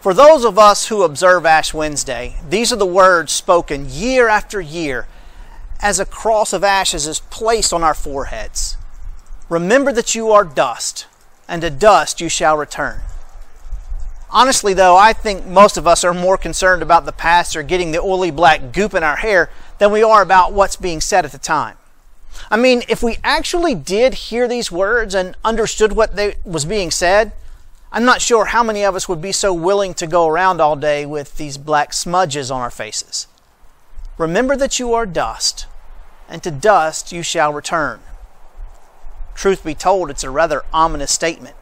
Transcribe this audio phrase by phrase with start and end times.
[0.00, 4.58] For those of us who observe Ash Wednesday, these are the words spoken year after
[4.58, 5.06] year
[5.78, 8.78] as a cross of ashes is placed on our foreheads.
[9.50, 11.06] Remember that you are dust,
[11.46, 13.02] and to dust you shall return.
[14.30, 18.00] Honestly, though, I think most of us are more concerned about the pastor getting the
[18.00, 21.38] oily black goop in our hair than we are about what's being said at the
[21.38, 21.76] time.
[22.50, 26.90] I mean, if we actually did hear these words and understood what they, was being
[26.90, 27.32] said,
[27.92, 30.76] I'm not sure how many of us would be so willing to go around all
[30.76, 33.26] day with these black smudges on our faces.
[34.16, 35.66] Remember that you are dust,
[36.28, 37.98] and to dust you shall return.
[39.34, 41.56] Truth be told, it's a rather ominous statement.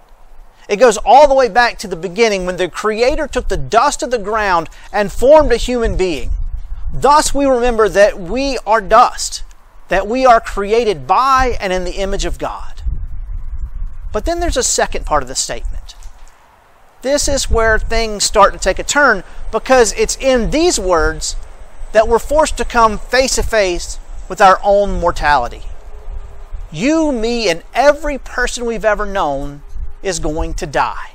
[0.68, 4.02] It goes all the way back to the beginning when the Creator took the dust
[4.02, 6.32] of the ground and formed a human being.
[6.92, 9.44] Thus, we remember that we are dust,
[9.88, 12.82] that we are created by and in the image of God.
[14.12, 15.94] But then there's a second part of the statement.
[17.02, 21.36] This is where things start to take a turn because it's in these words
[21.92, 25.62] that we're forced to come face to face with our own mortality.
[26.70, 29.62] You, me, and every person we've ever known
[30.02, 31.12] is going to die.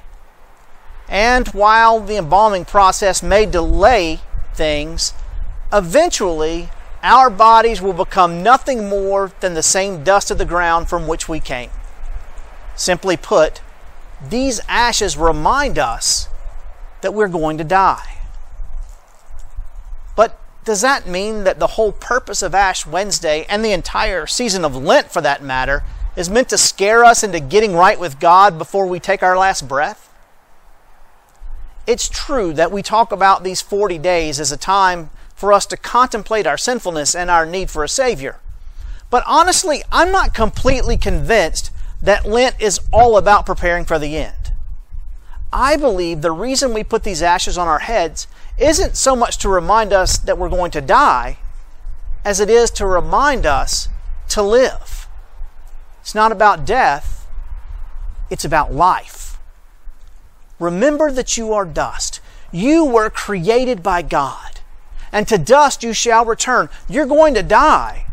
[1.07, 4.21] And while the embalming process may delay
[4.55, 5.13] things,
[5.71, 6.69] eventually
[7.03, 11.27] our bodies will become nothing more than the same dust of the ground from which
[11.27, 11.69] we came.
[12.75, 13.61] Simply put,
[14.29, 16.27] these ashes remind us
[17.01, 18.19] that we're going to die.
[20.15, 24.63] But does that mean that the whole purpose of Ash Wednesday and the entire season
[24.63, 25.83] of Lent, for that matter,
[26.15, 29.67] is meant to scare us into getting right with God before we take our last
[29.67, 30.09] breath?
[31.85, 35.77] It's true that we talk about these 40 days as a time for us to
[35.77, 38.39] contemplate our sinfulness and our need for a Savior.
[39.09, 41.71] But honestly, I'm not completely convinced
[42.03, 44.51] that Lent is all about preparing for the end.
[45.51, 49.49] I believe the reason we put these ashes on our heads isn't so much to
[49.49, 51.37] remind us that we're going to die
[52.25, 53.87] as it is to remind us
[54.29, 55.07] to live.
[56.01, 57.25] It's not about death,
[58.29, 59.37] it's about life.
[60.59, 62.19] Remember that you are dust.
[62.51, 64.59] You were created by God,
[65.11, 66.69] and to dust you shall return.
[66.87, 68.05] You're going to die.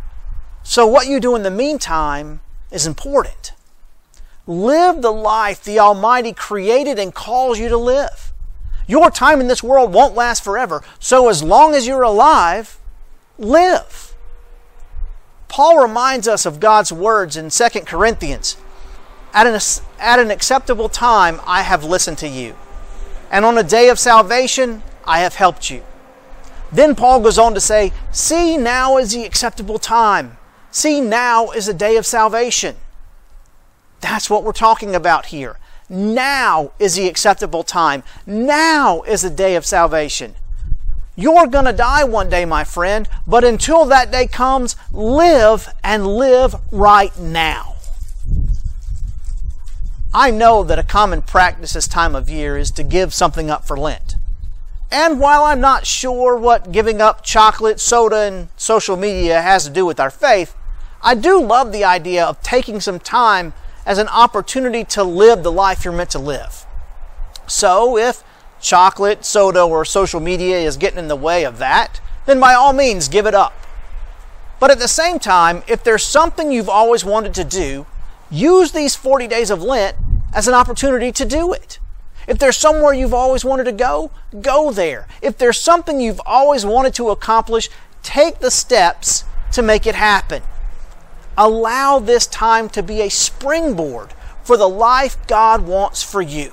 [0.63, 3.53] So, what you do in the meantime is important.
[4.51, 8.33] Live the life the Almighty created and calls you to live.
[8.89, 12.77] Your time in this world won't last forever, so as long as you're alive,
[13.39, 14.13] live.
[15.47, 18.57] Paul reminds us of God's words in 2 Corinthians
[19.33, 19.55] at an,
[20.01, 22.57] at an acceptable time I have listened to you,
[23.31, 25.85] and on a day of salvation I have helped you.
[26.73, 30.39] Then Paul goes on to say, See, now is the acceptable time.
[30.73, 32.75] See, now is the day of salvation.
[34.21, 35.57] That's what we're talking about here.
[35.89, 38.03] Now is the acceptable time.
[38.27, 40.35] Now is the day of salvation.
[41.17, 46.07] You're going to die one day, my friend, but until that day comes, live and
[46.07, 47.77] live right now.
[50.13, 53.67] I know that a common practice this time of year is to give something up
[53.67, 54.17] for Lent.
[54.91, 59.71] And while I'm not sure what giving up chocolate, soda, and social media has to
[59.71, 60.55] do with our faith,
[61.01, 63.55] I do love the idea of taking some time
[63.87, 66.65] as an opportunity to live the life you're meant to live.
[67.47, 68.23] So, if
[68.61, 72.73] chocolate, soda, or social media is getting in the way of that, then by all
[72.73, 73.55] means give it up.
[74.61, 77.87] But at the same time, if there's something you've always wanted to do,
[78.31, 79.97] use these 40 days of Lent
[80.35, 81.79] as an opportunity to do it.
[82.29, 84.11] If there's somewhere you've always wanted to go,
[84.41, 85.09] go there.
[85.23, 87.69] If there's something you've always wanted to accomplish,
[88.03, 90.43] take the steps to make it happen.
[91.37, 96.53] Allow this time to be a springboard for the life God wants for you.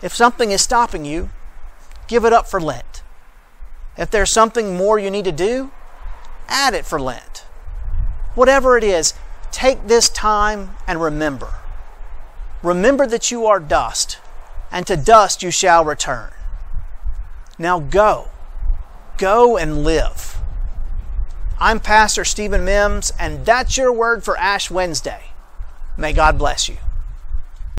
[0.00, 1.30] If something is stopping you,
[2.08, 3.02] give it up for Lent.
[3.96, 5.70] If there's something more you need to do,
[6.48, 7.44] add it for Lent.
[8.34, 9.14] Whatever it is,
[9.50, 11.54] take this time and remember.
[12.62, 14.18] Remember that you are dust,
[14.70, 16.30] and to dust you shall return.
[17.58, 18.28] Now go.
[19.18, 20.31] Go and live.
[21.64, 25.26] I'm Pastor Stephen Mims, and that's your word for Ash Wednesday.
[25.96, 26.76] May God bless you.